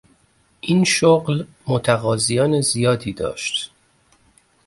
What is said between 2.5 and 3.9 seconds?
زیادی داشت.